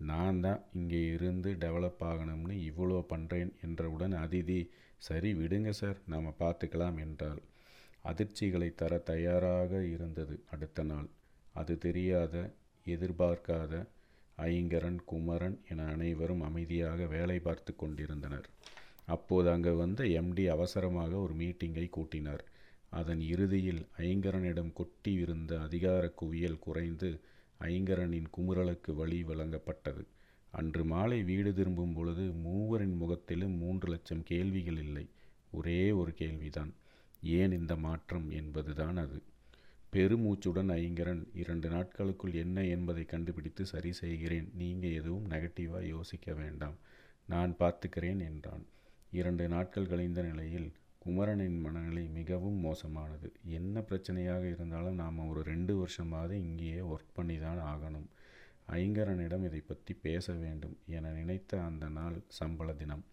நான் 0.00 0.40
தான் 0.40 0.60
இங்கே 0.72 1.00
இருந்து 1.06 1.50
டெவலப் 1.54 2.02
ஆகணும்னு 2.02 2.56
இவ்வளோ 2.68 2.98
பண்ணுறேன் 3.12 3.50
என்றவுடன் 3.60 4.14
அதிதி 4.24 4.60
சரி 4.98 5.30
விடுங்க 5.32 5.70
சார் 5.70 5.98
நாம் 6.06 6.38
பார்த்துக்கலாம் 6.38 6.98
என்றாள். 6.98 7.40
அதிர்ச்சிகளை 8.04 8.68
தர 8.74 8.98
தயாராக 9.10 9.80
இருந்தது 9.84 10.34
அடுத்த 10.50 10.82
நாள். 10.82 11.08
அது 11.54 11.74
தெரியாத 11.78 12.34
எதிர்பார்க்காத 12.86 13.72
ஐங்கரன் 14.48 15.00
குமரன் 15.04 15.56
என 15.68 15.86
அனைவரும் 15.86 16.42
அமைதியாக 16.42 17.06
வேலை 17.06 17.38
பார்த்து 17.38 17.72
கொண்டிருந்தனர். 17.76 18.46
அப்போது 19.06 19.48
அங்கே 19.50 19.72
வந்த 19.72 20.02
எம்டி 20.20 20.44
அவசரமாக 20.46 21.12
ஒரு 21.18 21.34
மீட்டிங்கை 21.34 21.86
கூட்டினார். 21.88 22.44
அதன் 22.90 23.22
இறுதியில் 23.32 23.82
ஐங்கரனிடம் 23.98 24.72
கொட்டியிருந்த 24.72 25.52
அதிகார 25.60 26.04
குவியல் 26.20 26.62
குறைந்து 26.66 27.10
ஐங்கரனின் 27.60 28.26
குமுறலுக்கு 28.36 28.94
வழி 28.94 29.22
வழங்கப்பட்டது. 29.22 30.04
அன்று 30.50 30.84
மாலை 30.84 31.22
வீடு 31.22 31.54
திரும்பும் 31.54 31.92
பொழுது 31.92 32.22
மூவரின் 32.22 32.96
முகத்திலும் 32.96 33.56
மூன்று 33.56 33.88
லட்சம் 33.90 34.22
கேள்விகள் 34.22 34.78
இல்லை. 34.78 35.06
ஒரே 35.50 35.90
ஒரு 35.90 36.14
கேள்விதான். 36.14 36.72
ஏன் 37.22 37.52
இந்த 37.52 37.76
மாற்றம் 37.76 38.30
என்பதுதான் 38.30 38.96
அது. 38.96 39.22
பெருமூச்சுடன் 39.92 40.70
ஐங்கரன் 40.70 41.26
இரண்டு 41.34 41.68
நாட்களுக்குள் 41.68 42.32
என்ன 42.32 42.64
என்பதை 42.64 43.04
கண்டுபிடித்து 43.04 43.66
சரி 43.66 43.92
செய்கிறேன். 43.92 44.50
நீங்கள் 44.54 44.94
எதுவும் 44.94 45.30
நெகட்டிவாக 45.30 45.82
யோசிக்க 45.82 46.34
வேண்டாம். 46.34 46.74
நான் 47.26 47.54
பார்த்துக்கிறேன் 47.58 48.20
என்றான். 48.20 48.66
இரண்டு 49.10 49.48
நாட்கள் 49.48 49.86
கழிந்த 49.86 50.22
நிலையில் 50.22 50.72
குமரனின் 51.02 51.58
மனநிலை 51.60 52.04
மிகவும் 52.18 52.58
மோசமானது. 52.66 53.28
என்ன 53.58 53.80
பிரச்சனையாக 53.80 54.44
இருந்தாலும் 54.54 54.94
நாம் 54.94 55.28
ஒரு 55.28 55.42
ரெண்டு 55.42 55.74
வருஷமாவது 55.82 56.34
இங்கேயே 56.46 56.80
ஒர்க் 56.92 57.14
பண்ணி 57.14 57.36
தான் 57.38 57.60
ஆகணும். 57.72 58.08
ஐங்கரனிடம் 58.78 59.44
இதை 59.44 59.60
பற்றி 59.60 59.92
பேச 60.06 60.32
வேண்டும் 60.32 60.76
என 60.96 61.10
நினைத்த 61.10 61.60
அந்த 61.62 61.88
நாள் 61.88 62.16
சம்பள 62.38 62.72
தினம். 62.72 63.04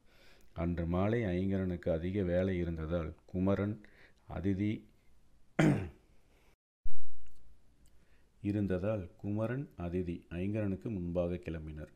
அன்று 0.64 0.86
மாலை 0.86 1.20
ஐங்கரனுக்கு 1.36 1.90
அதிக 1.90 2.24
வேலை 2.24 2.58
இருந்ததால் 2.58 3.12
குமரன் 3.26 3.76
அதிதி 4.38 4.72
இருந்ததால் 8.42 9.04
குமரன் 9.22 9.68
அதிதி 9.86 10.16
ஐங்கரனுக்கு 10.40 10.88
முன்பாக 10.98 11.40
கிளம்பினர். 11.46 11.92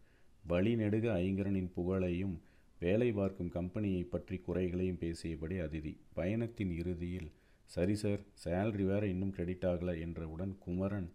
வழி 0.48 0.72
நெடுக 0.76 1.06
ஐங்கரனின் 1.24 1.72
புகழையும் 1.76 2.36
வேலை 2.82 3.08
பார்க்கும் 3.12 3.54
கம்பெனியை 3.56 4.04
பற்றி 4.04 4.36
குறைகளையும் 4.46 5.00
பேசியபடி 5.02 5.56
அதிதி 5.64 5.92
பயணத்தின் 6.18 6.72
இறுதியில் 6.82 7.30
சரி 7.70 7.96
சார் 8.02 8.22
சேல்ரி 8.44 8.84
வேறு 8.90 9.08
இன்னும் 9.14 9.34
கிரெடிட் 9.38 9.66
ஆகலை 9.72 9.94
என்றவுடன் 10.06 10.54
குமரன் 10.66 11.10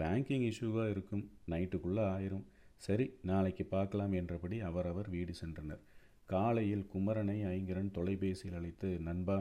பேங்கிங் 0.00 0.44
இஷ்யூவாக 0.50 0.92
இருக்கும் 0.94 1.24
நைட்டுக்குள்ளே 1.52 2.04
ஆயிரும். 2.14 2.44
சரி 2.86 3.06
நாளைக்கு 3.30 3.64
பார்க்கலாம் 3.74 4.14
என்றபடி 4.20 4.56
அவரவர் 4.68 5.08
வீடு 5.14 5.32
சென்றனர். 5.40 5.82
காலையில் 6.26 6.84
குமரனை 6.92 7.38
ஐங்கரன் 7.52 7.90
தொலைபேசியில் 7.98 8.58
அழைத்து 8.58 8.88
நண்பா 9.08 9.38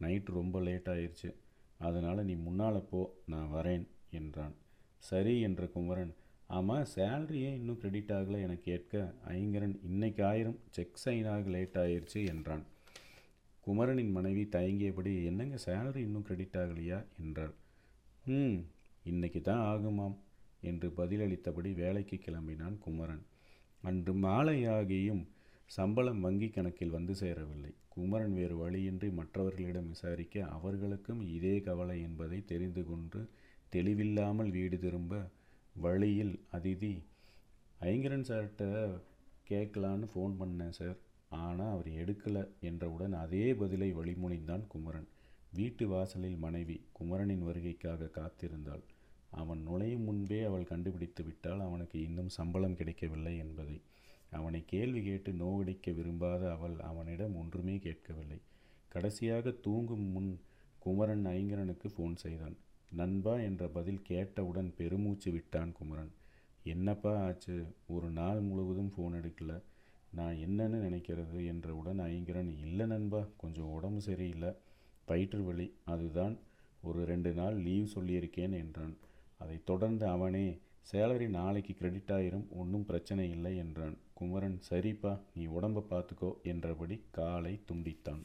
நைட்டு 0.00 0.36
ரொம்ப 0.38 0.60
லேட் 0.66 0.90
ஆயிடுச்சு 0.94 1.30
அதனால் 1.80 2.26
நீ 2.28 2.34
முன்னால் 2.46 2.86
போ 2.90 3.00
நான் 3.32 3.52
வரேன் 3.56 3.84
என்றான். 4.20 4.54
சரி 5.02 5.34
என்ற 5.48 5.62
குமரன் 5.76 6.12
ஆமாம் 6.50 6.86
சேல்ரியே 6.94 7.50
இன்னும் 7.54 7.78
கிரெடிட் 7.78 8.12
ஆகலை 8.12 8.38
என 8.42 8.54
கேட்க 8.56 8.92
ஐங்கரன் 9.28 9.74
இன்னைக்கு 9.82 10.24
ஆயிரம் 10.24 10.58
செக் 10.70 11.00
சைன் 11.04 11.28
ஆக 11.28 11.50
லேட் 11.50 11.76
ஆயிடுச்சு 11.78 12.26
என்றான். 12.26 12.64
குமரனின் 13.60 14.10
மனைவி 14.10 14.48
தயங்கியபடி 14.52 15.24
என்னங்க 15.24 15.56
சேலரி 15.66 15.96
இன்னும் 15.96 16.22
கிரெடிட் 16.22 16.56
ஆகலையா? 16.56 16.98
என்றாள். 17.18 17.54
ம் 18.26 18.58
இன்னைக்கு 19.04 19.40
தான் 19.40 19.62
ஆகுமாம் 19.72 20.16
என்று 20.60 20.88
பதிலளித்தபடி 20.96 21.74
வேலைக்கு 21.74 22.16
கிளம்பினான் 22.16 22.78
குமரன். 22.78 23.24
அன்று 23.82 24.14
மாலையாகியும் 24.14 25.22
சம்பளம் 25.66 26.20
வங்கி 26.20 26.48
கணக்கில் 26.48 26.90
வந்து 26.90 27.14
சேரவில்லை. 27.14 27.74
குமரன் 27.88 28.34
வேறு 28.34 28.56
வழியின்றி 28.56 29.10
மற்றவர்களிடம் 29.10 29.88
விசாரிக்க 29.88 30.44
அவர்களுக்கும் 30.46 31.20
இதே 31.28 31.60
கவலை 31.60 32.02
என்பதை 32.02 32.44
தெரிந்து 32.44 32.84
கொண்டு 32.84 33.20
தெளிவில்லாமல் 33.72 34.50
வீடு 34.50 34.78
திரும்ப 34.78 35.28
வழியில் 35.76 36.40
அதிதி 36.52 37.02
ஐங்கரன் 37.80 38.26
சார்கிட்ட 38.28 38.64
கேட்கலான்னு 39.48 40.06
ஃபோன் 40.14 40.34
பண்ணேன் 40.40 40.70
சார் 40.70 40.98
ஆனால் 41.28 41.72
அவர் 41.72 41.86
எடுக்கலை 41.86 42.46
என்றவுடன் 42.60 43.12
அதே 43.12 43.54
பதிலை 43.54 43.94
வழிமொழிந்தான் 43.94 44.66
குமரன். 44.66 45.08
வீட்டு 45.52 45.88
வாசலில் 45.88 46.36
மனைவி 46.36 46.80
குமரனின் 46.92 47.46
வருகைக்காக 47.46 48.10
காத்திருந்தாள். 48.10 48.82
அவன் 49.30 49.60
நுழையும் 49.62 50.02
முன்பே 50.02 50.42
அவள் 50.42 50.64
கண்டுபிடித்து 50.64 51.24
விட்டால் 51.24 51.60
அவனுக்கு 51.60 52.02
இன்னும் 52.02 52.28
சம்பளம் 52.28 52.74
கிடைக்கவில்லை 52.74 53.36
என்பதை. 53.36 53.80
அவனை 54.30 54.64
கேள்வி 54.64 55.02
கேட்டு 55.02 55.32
நோவடிக்க 55.32 55.92
விரும்பாத 55.92 56.52
அவள் 56.52 56.78
அவனிடம் 56.80 57.36
ஒன்றுமே 57.36 57.78
கேட்கவில்லை. 57.78 58.40
கடைசியாக 58.88 59.50
தூங்கும் 59.50 60.06
முன் 60.10 60.40
குமரன் 60.78 61.26
ஐங்கரனுக்கு 61.26 61.88
ஃபோன் 61.96 62.16
செய்தான். 62.16 62.56
நண்பா 62.92 63.36
என்ற 63.36 63.68
பதில் 63.68 64.02
கேட்டவுடன் 64.02 64.74
பெருமூச்சு 64.76 65.30
விட்டான் 65.30 65.72
குமரன். 65.72 66.12
என்னப்பா 66.64 67.24
ஆச்சு? 67.24 67.64
ஒரு 67.86 68.10
நாள் 68.10 68.40
முழுவதும் 68.40 68.92
ஃபோன் 68.96 69.16
எடுக்கல. 69.16 69.62
நான் 70.10 70.34
என்னன்னு 70.34 70.78
நினைக்கிறது? 70.86 71.46
என்றவுடன் 71.46 72.00
ஐங்கரன் 72.00 72.58
இல்லை 72.58 72.86
நண்பா 72.86 73.26
கொஞ்சம் 73.36 73.70
உடம்பு 73.70 74.00
சரியில்லை. 74.00 74.52
வயிற்று 75.06 75.44
வலி. 75.44 75.72
அதுதான் 75.84 76.38
ஒரு 76.82 77.04
ரெண்டு 77.04 77.32
நாள் 77.32 77.56
லீவ் 77.56 77.92
சொல்லியிருக்கேன் 77.94 78.52
என்றான். 78.52 78.96
அதைத் 79.38 79.66
தொடர்ந்து 79.66 80.06
அவனே 80.06 80.58
சேலரி 80.92 81.28
நாளைக்கு 81.28 81.74
கிரெடிட் 81.74 82.10
ஆயிரும் 82.10 82.48
ஒன்றும் 82.50 82.86
பிரச்சனை 82.86 83.30
இல்லை 83.30 83.56
என்றான். 83.56 83.96
குமரன் 84.14 84.60
சரிப்பா 84.70 85.20
நீ 85.34 85.46
உடம்பை 85.46 85.82
பார்த்துக்கோ 85.90 86.32
என்றபடி 86.42 87.00
காலை 87.10 87.60
துண்டித்தான். 87.72 88.22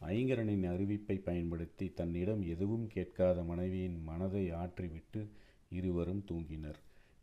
ஐங்கரனின் 0.00 0.62
அறிவிப்பை 0.64 1.16
பயன்படுத்தி 1.20 1.86
தன்னிடம் 1.94 2.42
எதுவும் 2.42 2.86
கேட்காத 2.86 3.42
மனைவியின் 3.42 3.98
மனதை 4.02 4.44
ஆற்றிவிட்டு 4.52 5.20
இருவரும் 5.70 6.22
தூங்கினர். 6.28 6.78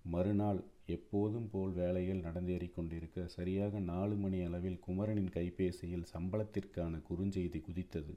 மறுநாள் 0.06 0.60
எப்போதும் 0.86 1.48
போல் 1.50 1.72
வேலைகள் 1.72 2.22
நடந்தேறிக்கொண்டிருக்க 2.22 3.26
சரியாக 3.26 3.80
நாலு 3.80 4.16
மணி 4.16 4.38
அளவில் 4.42 4.80
குமரனின் 4.80 5.32
கைபேசியில் 5.32 6.06
சம்பளத்திற்கான 6.14 7.02
குறுஞ்செய்தி 7.10 7.62
குதித்தது. 7.62 8.14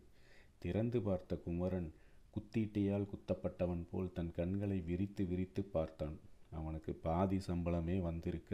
திறந்து 0.58 1.00
பார்த்த 1.02 1.36
குமரன் 1.36 1.88
குத்தீட்டியால் 2.34 3.10
குத்தப்பட்டவன் 3.12 3.84
போல் 3.90 4.12
தன் 4.12 4.32
கண்களை 4.32 4.78
விரித்து 4.80 5.24
விரித்து 5.26 5.64
பார்த்தான். 5.76 6.18
அவனுக்கு 6.50 6.92
பாதி 7.06 7.40
சம்பளமே 7.48 7.96
வந்திருக்க 8.00 8.52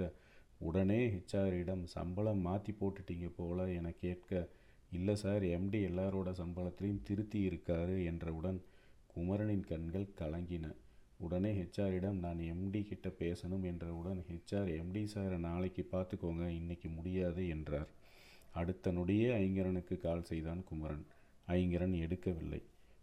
உடனே 0.59 1.01
ஹெச்ஆரிடம் 1.09 1.83
சம்பளம் 1.95 2.41
மாற்றி 2.41 2.73
போட்டுட்டீங்க 2.73 3.29
போல 3.37 3.67
என 3.71 3.91
கேட்க 4.05 4.31
இல்லை 4.93 5.17
சார் 5.17 5.43
எம்டி 5.43 5.79
எல்லாரோட 5.91 6.31
சம்பளத்திலையும் 6.33 7.03
திருத்தி 7.03 7.49
இருக்காரு 7.49 8.05
என்றவுடன் 8.05 8.63
குமரனின் 9.07 9.65
கண்கள் 9.65 10.15
கலங்கின. 10.19 10.75
உடனே 11.19 11.53
ஹெச்ஆரிடம் 11.53 12.19
நான் 12.19 12.39
எம்டி 12.39 12.83
கிட்ட 12.83 13.09
பேசணும் 13.09 13.63
என்றவுடன் 13.63 14.25
ஹெச்ஆர் 14.31 14.71
எம்டி 14.81 15.07
சாரை 15.15 15.39
நாளைக்கு 15.39 15.89
பார்த்துக்கோங்க 15.93 16.47
இன்னைக்கு 16.49 16.89
முடியாது 16.89 17.49
என்றார். 17.49 17.89
அடுத்த 18.53 18.93
நொடியே 18.93 19.29
ஐங்கரனுக்கு 19.35 19.99
கால் 19.99 20.23
செய்தான் 20.23 20.65
குமரன். 20.65 21.05
ஐங்கரன் 21.49 21.95
எடுக்கவில்லை. 22.05 22.63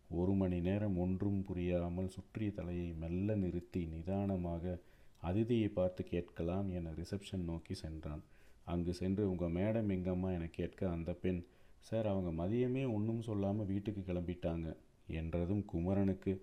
ஒரு 0.10 0.34
மணி 0.34 0.60
நேரம் 0.60 0.98
ஒன்றும் 0.98 1.44
புரியாமல் 1.44 2.08
சுற்றிய 2.08 2.52
தலையை 2.52 2.94
மெல்ல 2.94 3.36
நிறுத்தி 3.36 3.86
நிதானமாக 3.86 4.80
அதிதியை 5.22 5.68
பார்த்து 5.68 6.04
கேட்கலாம் 6.04 6.70
என 6.70 6.90
ரிசப்ஷன் 6.92 7.44
நோக்கி 7.44 7.74
சென்றான். 7.74 8.24
அங்கு 8.63 8.94
சென்று 8.94 9.30
உங்கள் 9.30 9.52
மேடம் 9.52 9.90
எங்கம்மா? 9.90 10.34
என 10.34 10.48
கேட்க 10.48 10.90
அந்த 10.90 11.13
பெண் 11.13 11.46
சார் 11.88 12.08
அவங்க 12.08 12.30
மதியமே 12.44 12.84
ஒன்றும் 12.94 13.22
சொல்லாமல் 13.22 13.66
வீட்டுக்கு 13.66 14.02
கிளம்பிட்டாங்க. 14.02 14.68
என்றதும் 15.20 15.63
குமரனுக்கு 15.66 16.34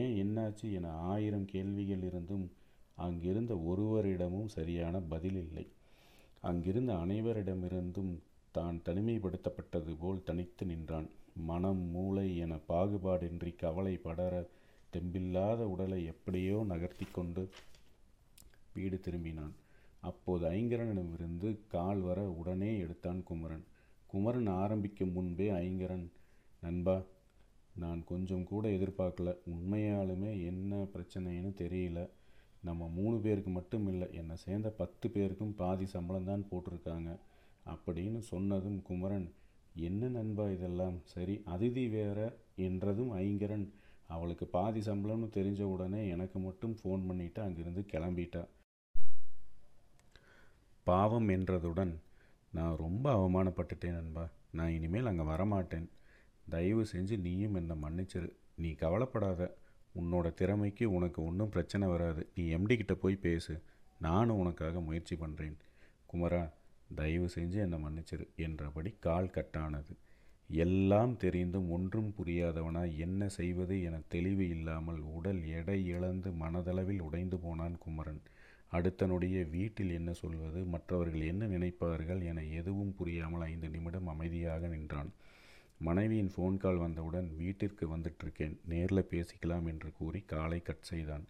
ஏன் 0.00 0.14
என்னாச்சு? 0.22 0.66
என 0.72 0.90
ஆயிரம் 0.90 1.44
கேள்விகள் 1.44 2.02
இருந்தும் 2.02 2.46
அங்கிருந்த 2.96 3.54
ஒருவரிடமும் 3.54 4.52
சரியான 4.56 5.00
பதில் 5.12 5.38
இல்லை. 5.44 5.64
அங்கிருந்த 6.40 6.92
அனைவரிடமிருந்தும் 6.94 8.12
தான் 8.52 8.76
தனிமைப்படுத்தப்பட்டது 8.84 9.92
போல் 9.98 10.24
தனித்து 10.24 10.66
நின்றான். 10.66 11.08
மனம் 11.34 11.82
மூளை 11.90 12.36
என 12.36 12.54
பாகுபாடின்றி 12.68 13.56
கவலை 13.56 13.94
படர 13.96 14.34
தெம்பில்லாத 14.92 15.60
உடலை 15.64 16.04
எப்படியோ 16.04 16.64
நகர்த்தி 16.68 17.06
கொண்டு 17.12 17.42
வீடு 18.74 19.00
திரும்பினான். 19.06 19.54
அப்போது 20.00 20.44
ஐங்கரனிடமிருந்து 20.50 21.48
கால் 21.68 22.00
வர 22.00 22.20
உடனே 22.30 22.78
எடுத்தான் 22.78 23.22
குமரன். 23.22 23.66
குமரன் 24.10 24.46
ஆரம்பிக்கும் 24.46 25.12
முன்பே 25.12 25.50
ஐங்கரன் 25.50 26.06
நண்பா 26.60 27.02
நான் 27.74 28.04
கொஞ்சம் 28.04 28.44
கூட 28.44 28.68
எதிர்பார்க்கல. 28.68 29.32
உண்மையாலுமே 29.50 30.30
என்ன 30.44 30.76
பிரச்சனைன்னு 30.94 31.50
தெரியல. 31.58 32.08
நம்ம 32.62 32.88
மூணு 32.88 33.18
பேருக்கு 33.18 33.50
மட்டும் 33.50 33.88
இல்லை 33.88 34.08
என்னை 34.12 34.36
சேர்ந்த 34.36 34.70
பத்து 34.70 35.10
பேருக்கும் 35.10 35.54
பாதி 35.54 35.86
சம்பளம் 35.86 36.24
தான் 36.24 36.46
போட்டிருக்காங்க. 36.50 37.10
அப்படின்னு 37.66 38.18
சொன்னதும் 38.18 38.82
குமரன் 38.82 39.28
என்ன 39.74 40.08
நண்பா 40.08 40.48
இதெல்லாம்? 40.48 40.96
சரி 41.04 41.42
அதிதி 41.46 41.90
வேற 41.90 42.18
என்றதும் 42.56 43.12
ஐங்கரன் 43.16 43.66
அவளுக்கு 44.06 44.46
பாதி 44.46 44.80
சம்பளம்னு 44.80 45.28
தெரிஞ்ச 45.34 45.62
உடனே 45.62 46.08
எனக்கு 46.08 46.38
மட்டும் 46.38 46.76
ஃபோன் 46.82 47.06
பண்ணிட்டு 47.06 47.42
அங்கிருந்து 47.42 47.84
கிளம்பிட்டா. 47.92 48.44
பாவம் 50.86 51.28
என்றதுடன் 51.28 51.94
நான் 52.52 52.76
ரொம்ப 52.76 53.06
அவமானப்பட்டுட்டேன் 53.14 53.96
நண்பா. 53.98 54.28
நான் 54.52 54.70
இனிமேல் 54.70 55.06
அங்கே 55.06 55.22
வரமாட்டேன். 55.22 55.88
தயவு 56.48 56.86
செஞ்சு 56.92 57.18
நீயும் 57.18 57.54
என்னை 57.54 57.76
மன்னிச்சிரு. 57.82 58.30
நீ 58.56 58.70
கவலைப்படாத. 58.72 59.56
உன்னோட 60.00 60.34
திறமைக்கு 60.34 60.92
உனக்கு 60.92 61.24
ஒன்றும் 61.24 61.48
பிரச்சனை 61.48 61.88
வராது. 61.88 62.28
நீ 62.34 62.56
எம்டி 62.56 62.76
கிட்ட 62.76 62.94
போய் 62.94 63.16
பேசு. 63.16 63.62
நானும் 64.00 64.38
உனக்காக 64.38 64.80
முயற்சி 64.80 65.16
பண்ணுறேன் 65.16 65.56
குமரா 66.06 66.50
தயவு 66.94 67.28
செஞ்சு 67.34 67.58
என்னை 67.58 67.78
மன்னிச்சிரு 67.78 68.26
என்றபடி 68.36 68.94
கால் 69.00 69.30
கட்டானது. 69.30 69.94
எல்லாம் 70.50 71.16
தெரிந்தும் 71.16 71.70
ஒன்றும் 71.70 72.14
புரியாதவனாய் 72.18 72.96
என்ன 72.96 73.28
செய்வது 73.28 73.82
என 73.82 74.00
தெளிவு 74.08 74.48
இல்லாமல் 74.48 74.98
உடல் 74.98 75.44
எடை 75.44 75.86
இழந்து 75.86 76.30
மனதளவில் 76.30 77.00
உடைந்து 77.00 77.38
போனான் 77.38 77.78
குமரன். 77.78 78.22
அடுத்த 78.70 79.06
வீட்டில் 79.50 79.90
என்ன 79.90 80.12
சொல்வது? 80.12 80.64
மற்றவர்கள் 80.64 81.20
என்ன 81.20 81.46
நினைப்பார்கள் 81.46 82.24
என 82.24 82.42
எதுவும் 82.42 82.94
புரியாமல் 82.94 83.40
ஐந்து 83.40 83.68
நிமிடம் 83.68 84.06
அமைதியாக 84.06 84.66
நின்றான். 84.66 85.10
மனைவியின் 85.78 86.32
ஃபோன் 86.36 86.56
கால் 86.56 86.76
வந்தவுடன் 86.76 87.36
வீட்டிற்கு 87.36 87.96
வந்துட்டிருக்கேன் 87.96 88.56
நேரில் 88.64 89.08
பேசிக்கலாம் 89.10 89.66
என்று 89.66 89.92
கூறி 89.98 90.20
காலை 90.20 90.62
கட் 90.62 90.82
செய்தான். 90.82 91.24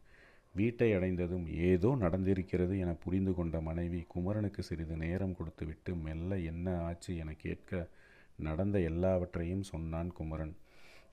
வீட்டை 0.54 0.92
அடைந்ததும் 0.92 1.46
ஏதோ 1.46 1.96
நடந்திருக்கிறது 2.00 2.78
என 2.78 2.92
புரிந்து 2.94 3.34
கொண்ட 3.34 3.60
மனைவி 3.60 4.04
குமரனுக்கு 4.08 4.62
சிறிது 4.62 4.96
நேரம் 4.96 5.36
கொடுத்துவிட்டு 5.36 5.94
மெல்ல 5.94 6.38
என்ன 6.38 6.80
ஆச்சு 6.80 7.16
என 7.16 7.32
கேட்க 7.32 7.88
நடந்த 8.36 8.80
எல்லாவற்றையும் 8.80 9.62
சொன்னான் 9.62 10.12
குமரன். 10.12 10.56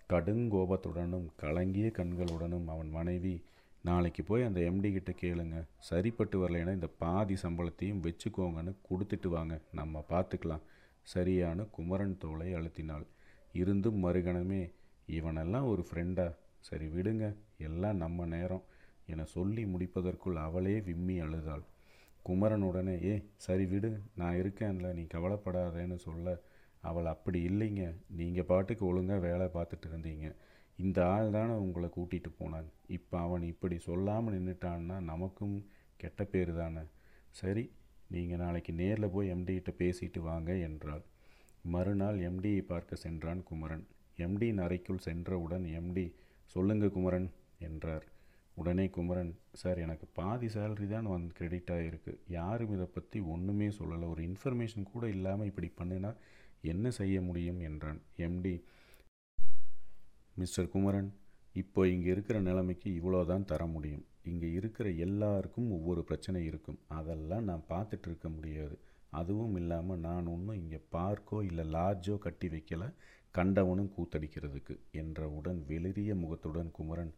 கடுங்கோபத்துடனும் 0.09 1.27
கலங்கிய 1.35 1.91
கண்களுடனும் 1.97 2.67
அவன் 2.67 2.89
மனைவி 2.89 3.41
நாளைக்கு 3.85 4.23
போய் 4.23 4.43
அந்த 4.43 4.59
எம்டி 4.59 4.89
கிட்ட 4.91 5.11
கேளுங்க. 5.21 5.57
சரிப்பட்டு 5.79 6.35
வரலைன்னா 6.37 6.73
இந்த 6.73 6.87
பாதி 6.87 7.35
சம்பளத்தையும் 7.41 8.01
வச்சுக்கோங்கன்னு 8.05 8.71
கொடுத்துட்டு 8.89 9.27
வாங்க. 9.27 9.61
நம்ம 9.71 10.05
பார்த்துக்கலாம். 10.09 10.63
சரியான 11.01 11.63
குமரன் 11.63 12.17
தோலை 12.17 12.53
அழுத்தினாள். 12.53 13.05
இருந்தும் 13.53 14.03
மறுகணமே 14.05 14.61
இவனெல்லாம் 15.07 15.67
ஒரு 15.67 15.85
ஃப்ரெண்டா 15.89 16.35
சரி 16.59 16.85
விடுங்க. 16.85 17.35
எல்லாம் 17.57 17.97
நம்ம 17.97 18.25
நேரம். 18.25 18.63
என 19.05 19.25
சொல்லி 19.25 19.65
முடிப்பதற்குள் 19.65 20.35
அவளே 20.35 20.81
விம்மி 20.81 21.19
அழுதாள். 21.19 21.63
குமரனுடனே 22.25 22.95
ஏ 23.05 23.15
சரி 23.35 23.65
விடு. 23.65 24.01
நான் 24.15 24.35
இருக்கேன்ல. 24.35 24.93
நீ 24.93 25.01
கவலைப்படாதேன்னு 25.13 25.95
சொல்ல. 25.95 26.37
அவள் 26.81 27.05
அப்படி 27.05 27.47
இல்லைங்க. 27.47 27.95
நீங்கள் 28.07 28.43
பாட்டுக்கு 28.43 28.85
ஒழுங்காக 28.85 29.19
வேலை 29.19 29.45
பார்த்துட்டு 29.45 29.87
இருந்தீங்க. 29.93 30.27
இந்த 30.79 30.99
ஆள் 31.07 31.29
தானே 31.29 31.53
உங்களை 31.65 31.87
கூட்டிகிட்டு 31.95 32.31
போனான் 32.37 32.69
இப்போ 32.87 33.15
அவன் 33.19 33.43
இப்படி 33.51 33.75
சொல்லாமல் 33.79 34.35
நின்றுட்டான்னா 34.35 34.97
நமக்கும் 35.11 35.55
கெட்ட 35.97 36.23
பேர் 36.23 36.51
தானே. 36.61 36.83
சரி 37.31 37.63
நீங்கள் 38.07 38.41
நாளைக்கு 38.43 38.71
நேரில் 38.73 39.13
போய் 39.13 39.31
எம்டிகிட்ட 39.33 39.71
பேசிட்டு 39.81 40.19
வாங்க 40.21 40.51
என்றாள். 40.67 41.03
மறுநாள் 41.73 42.17
எம்டியை 42.29 42.61
பார்க்க 42.61 43.03
சென்றான் 43.03 43.43
குமரன். 43.43 43.85
எம்டியின் 44.17 44.61
அறைக்குள் 44.65 45.05
சென்றவுடன் 45.07 45.65
எம்டி 45.79 46.05
சொல்லுங்க 46.55 46.87
குமரன் 46.89 47.29
என்றார். 47.59 48.05
உடனே 48.55 48.85
குமரன் 48.89 49.31
சார் 49.61 49.79
எனக்கு 49.85 50.05
பாதி 50.13 50.47
சேலரி 50.47 50.87
தான் 50.87 51.09
வந்து 51.13 51.31
கிரெடிட் 51.37 51.71
ஆகிருக்கு 51.75 52.13
யாரும் 52.27 52.73
இதை 52.75 52.87
பற்றி 52.97 53.19
ஒன்றுமே 53.33 53.67
சொல்லலை. 53.79 54.05
ஒரு 54.13 54.21
இன்ஃபர்மேஷன் 54.29 54.91
கூட 54.93 55.05
இல்லாமல் 55.09 55.49
இப்படி 55.51 55.69
பண்ணினா 55.79 56.11
என்ன 56.73 56.91
செய்ய 56.99 57.15
முடியும்? 57.21 57.59
என்றான் 57.69 57.99
எம்டி 58.27 58.53
மிஸ்டர் 60.37 60.71
குமரன் 60.73 61.09
இப்போ 61.55 61.81
இங்கே 61.87 62.09
இருக்கிற 62.13 62.37
நிலைமைக்கு 62.39 62.89
இவ்வளோ 62.99 63.19
தான் 63.25 63.45
தர 63.51 63.65
முடியும். 63.65 64.05
இங்கே 64.23 64.47
இருக்கிற 64.51 64.87
எல்லாருக்கும் 65.05 65.69
ஒவ்வொரு 65.71 66.01
பிரச்சனை 66.03 66.39
இருக்கும். 66.45 66.79
அதெல்லாம் 66.97 67.47
நான் 67.49 67.69
பார்த்துட்டு 67.69 68.07
இருக்க 68.09 68.29
முடியாது. 68.29 68.75
அதுவும் 69.19 69.55
இல்லாமல் 69.55 70.01
நான் 70.07 70.25
ஒன்றும் 70.27 70.59
இங்கே 70.61 70.79
பார்க்கோ 70.95 71.37
இல்லை 71.49 71.65
லாட்ஜோ 71.75 72.15
கட்டி 72.25 72.47
வைக்கலை 72.53 72.87
கண்டவனும் 73.35 73.93
கூத்தடிக்கிறதுக்கு 73.95 74.73
என்றவுடன் 75.01 75.59
வெளிரிய 75.69 76.11
முகத்துடன் 76.23 76.73
குமரன் 76.77 77.13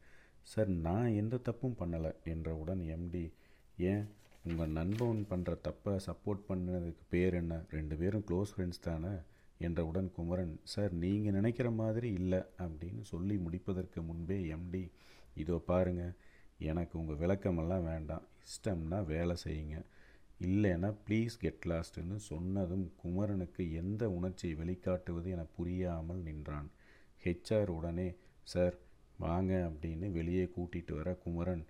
சார் 0.51 0.69
நான் 0.87 1.09
எந்த 1.21 1.35
தப்பும் 1.47 1.77
பண்ணலை 1.79 2.11
என்றவுடன் 2.33 2.81
எம்டி 2.95 3.25
ஏன்? 3.91 4.05
உங்கள் 4.45 4.75
நண்பன் 4.77 5.23
பண்ணுற 5.31 5.53
தப்பை 5.67 5.93
சப்போர்ட் 6.07 6.47
பண்ணதுக்கு 6.49 7.03
பேர் 7.09 7.33
என்ன? 7.33 7.55
ரெண்டு 7.77 7.95
பேரும் 8.01 8.25
க்ளோஸ் 8.29 8.53
ஃப்ரெண்ட்ஸ் 8.53 8.85
தானே? 8.87 9.13
என்றவுடன் 9.57 10.11
குமரன் 10.11 10.59
சார் 10.63 10.93
நீங்கள் 10.93 11.33
நினைக்கிற 11.33 11.71
மாதிரி 11.71 12.09
இல்லை 12.11 12.41
அப்படின்னு 12.57 13.01
சொல்லி 13.01 13.37
முடிப்பதற்கு 13.37 14.01
முன்பே 14.01 14.37
எம்டி 14.55 14.83
இதோ 15.33 15.57
பாருங்க 15.65 16.03
எனக்கு 16.57 16.99
உங்கள் 16.99 17.17
விளக்கமெல்லாம் 17.17 17.83
வேண்டாம். 17.83 18.25
இஷ்டம்னா 18.47 19.05
வேலை 19.05 19.35
செய்யுங்க. 19.43 19.77
இல்லைன்னா 20.41 20.89
ப்ளீஸ் 21.05 21.35
கெட் 21.39 21.65
லாஸ்ட்டுன்னு 21.65 22.15
சொன்னதும் 22.15 22.91
குமரனுக்கு 22.95 23.73
எந்த 23.73 24.09
உணர்ச்சியை 24.09 24.55
வெளிக்காட்டுவது 24.57 25.29
என 25.29 25.43
புரியாமல் 25.57 26.17
நின்றான். 26.17 26.69
ஹெச்ஆர் 27.23 27.67
உடனே 27.67 28.15
சார் 28.43 28.75
வாங்க 29.17 29.69
அப்படின்னு 29.69 30.11
வெளியே 30.11 30.45
கூட்டிகிட்டு 30.55 30.93
வர 30.93 31.13
குமரன் 31.13 31.65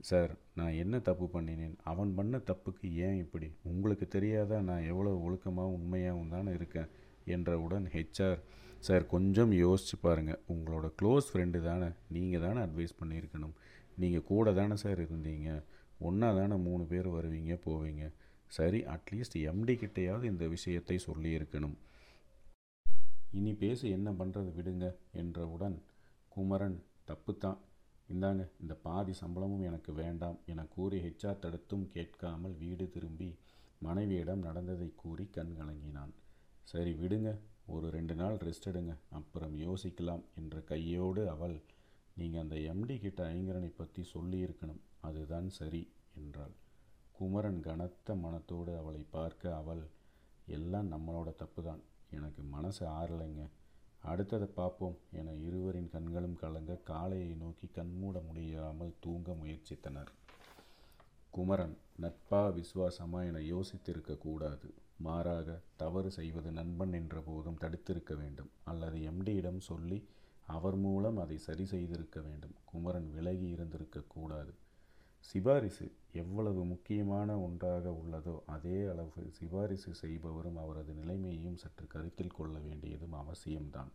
சார் 0.00 0.32
நான் 0.54 0.72
என்ன 0.72 1.00
தப்பு 1.00 1.26
பண்ணினேன்? 1.32 1.76
அவன் 1.82 2.14
பண்ண 2.14 2.36
தப்புக்கு 2.38 2.86
ஏன் 3.06 3.18
இப்படி? 3.18 3.48
உங்களுக்கு 3.62 4.08
தெரியாதா? 4.08 4.60
நான் 4.60 4.82
எவ்வளோ 4.82 5.10
ஒழுக்கமாகவும் 5.26 5.76
உண்மையாகவும் 5.78 6.28
தானே 6.28 6.52
இருக்கேன். 6.52 6.90
என்றவுடன் 7.36 7.86
ஹெச்ஆர் 7.94 8.40
சார் 8.86 9.04
கொஞ்சம் 9.06 9.52
யோசிச்சு 9.64 9.96
பாருங்கள் 10.02 10.42
உங்களோட 10.52 10.86
க்ளோஸ் 10.98 11.26
ஃப்ரெண்டு 11.30 11.58
தானே. 11.62 11.88
நீங்கள் 12.14 12.44
தானே 12.44 12.60
அட்வைஸ் 12.66 12.98
பண்ணியிருக்கணும். 13.00 13.54
நீங்கள் 13.96 14.28
கூட 14.30 14.52
தானே 14.58 14.76
சார் 14.84 15.00
இருந்தீங்க. 15.06 15.48
ஒன்றா 15.98 16.28
தானே 16.38 16.56
மூணு 16.68 16.84
பேர் 16.84 17.08
வருவீங்க 17.16 17.54
போவீங்க. 17.66 18.04
சரி 18.48 18.80
அட்லீஸ்ட் 18.94 19.36
எம்டி 19.50 19.74
கிட்டேயாவது 19.82 20.24
இந்த 20.32 20.44
விஷயத்தை 20.54 20.96
சொல்லியிருக்கணும். 21.08 21.76
இனி 23.38 23.52
பேசி 23.54 23.86
என்ன 23.96 24.10
பண்ணுறது 24.20 24.52
விடுங்க 24.54 24.86
என்றவுடன் 25.22 25.76
குமரன் 26.28 26.78
தப்பு 27.04 27.32
தான் 27.36 27.58
இந்தாங்க 28.08 28.42
இந்த 28.62 28.74
பாதி 28.86 29.12
சம்பளமும் 29.12 29.66
எனக்கு 29.68 29.90
வேண்டாம் 29.92 30.38
என 30.52 30.64
கூறி 30.74 30.98
ஹெச்ஆர் 31.04 31.42
தடுத்தும் 31.44 31.84
கேட்காமல் 31.94 32.56
வீடு 32.62 32.86
திரும்பி 32.94 33.28
மனைவியிடம் 33.78 34.42
நடந்ததை 34.46 34.88
கூறி 35.02 35.24
கண் 35.36 35.54
கலங்கினான் 35.58 36.12
சரி 36.70 36.92
விடுங்க 36.92 37.30
ஒரு 37.66 37.90
ரெண்டு 37.90 38.14
நாள் 38.14 38.36
ரெஸ்ட் 38.36 38.68
எடுங்க 38.68 38.92
அப்புறம் 39.10 39.54
யோசிக்கலாம் 39.58 40.24
என்ற 40.34 40.60
கையோடு 40.60 41.22
அவள் 41.28 41.56
நீங்கள் 42.14 42.40
அந்த 42.40 42.56
எம்டி 42.72 42.96
கிட்ட 42.98 43.20
ஐங்கரனை 43.24 43.70
பற்றி 43.76 44.02
சொல்லியிருக்கணும் 44.14 44.82
அதுதான் 45.00 45.48
சரி 45.48 45.80
என்றாள். 46.14 46.54
குமரன் 47.12 47.60
கனத்த 47.60 48.14
மனத்தோடு 48.14 48.76
அவளை 48.76 49.02
பார்க்க 49.10 49.56
அவள் 49.56 49.82
எல்லாம் 50.46 50.90
நம்மளோட 50.92 51.34
தப்பு 51.34 51.62
தான் 51.62 51.82
எனக்கு 52.10 52.42
மனசு 52.42 52.86
ஆறலைங்க. 52.86 53.42
அடுத்ததை 54.04 54.48
பார்ப்போம் 54.60 54.96
என 55.10 55.34
இருவரின் 55.46 55.88
கண்களும் 55.88 56.36
கலங்க 56.36 56.78
காளையை 56.84 57.32
நோக்கி 57.36 57.66
கண்மூட 57.66 58.18
முடியாமல் 58.28 58.94
தூங்க 59.00 59.32
முயற்சித்தனர். 59.32 60.12
குமரன் 61.30 61.76
நட்பா 62.00 62.42
விசுவாசமா 62.60 63.20
என 63.26 63.42
யோசித்திருக்கக்கூடாது 63.54 64.70
மாறாக 65.00 65.60
தவறு 65.76 66.10
செய்வது 66.10 66.50
நண்பன் 66.52 66.92
என்ற 66.92 67.20
போதும் 67.20 67.60
தடுத்திருக்க 67.60 68.16
வேண்டும். 68.16 68.50
அல்லது 68.64 68.98
எம்டியிடம் 69.10 69.58
சொல்லி 69.58 69.98
அவர் 70.46 70.76
மூலம் 70.76 71.18
அதை 71.18 71.38
சரி 71.38 71.64
செய்திருக்க 71.66 72.20
வேண்டும். 72.20 72.54
குமரன் 72.64 73.10
விலகி 73.14 73.48
இருந்திருக்க 73.48 74.00
கூடாது. 74.08 74.52
சிபாரிசு 75.20 75.86
எவ்வளவு 76.12 76.64
முக்கியமான 76.64 77.40
ஒன்றாக 77.40 77.90
உள்ளதோ 78.02 78.34
அதே 78.46 78.78
அளவு 78.84 79.22
சிபாரிசு 79.30 79.94
செய்பவரும் 79.94 80.56
அவரது 80.56 80.92
நிலைமையையும் 80.92 81.56
சற்று 81.56 81.86
கருத்தில் 81.86 82.36
கொள்ள 82.36 82.58
வேண்டியதும் 82.58 83.12
அவசியம்தான். 83.12 83.90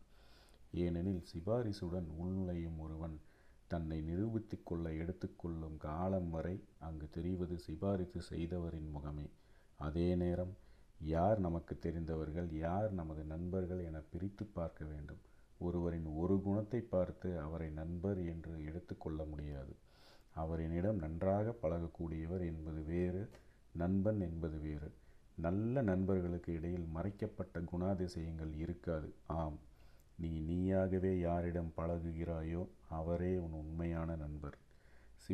ஏனெனில் 0.73 1.23
சிபாரிசுடன் 1.31 2.07
உள்நுழையும் 2.23 2.77
ஒருவன் 2.79 3.19
தன்னை 3.67 4.01
நிரூபித்து 4.01 4.57
கொள்ள 4.63 4.93
எடுத்துக்கொள்ளும் 4.93 5.77
காலம் 5.77 6.29
வரை 6.29 6.55
அங்கு 6.79 7.07
தெரிவது 7.11 7.59
சிபாரிசு 7.59 8.21
செய்தவரின் 8.21 8.89
முகமே. 8.95 9.27
அதே 9.77 10.15
நேரம் 10.15 10.53
யார் 10.99 11.39
நமக்கு 11.39 11.79
தெரிந்தவர்கள் 11.79 12.51
யார் 12.51 12.91
நமது 12.91 13.23
நண்பர்கள் 13.23 13.85
என 13.85 13.99
பிரித்து 13.99 14.45
பார்க்க 14.45 14.85
வேண்டும். 14.85 15.17
ஒருவரின் 15.57 16.05
ஒரு 16.05 16.41
குணத்தை 16.41 16.81
பார்த்து 16.81 17.39
அவரை 17.39 17.69
நண்பர் 17.69 18.25
என்று 18.25 18.65
எடுத்துக்கொள்ள 18.65 19.23
முடியாது. 19.23 19.75
அவர் 20.33 20.59
என்னிடம் 20.59 20.95
நன்றாக 20.95 21.55
பழகக்கூடியவர் 21.61 22.45
என்பது 22.45 22.83
வேறு 22.83 23.29
நண்பன் 23.71 24.21
என்பது 24.21 24.59
வேறு. 24.59 24.91
நல்ல 25.35 25.81
நண்பர்களுக்கு 25.81 26.53
இடையில் 26.53 26.85
மறைக்கப்பட்ட 26.85 27.59
குணாதிசயங்கள் 27.59 28.53
இருக்காது. 28.55 29.13
ஆம் 29.25 29.59
நீ 30.17 30.39
நீயாகவே 30.39 31.19
யாரிடம் 31.19 31.73
பழகுகிறாயோ 31.77 32.67
அவரே 32.89 33.37
உன் 33.37 33.51
உண்மையான 33.51 34.15
நண்பர். 34.15 34.57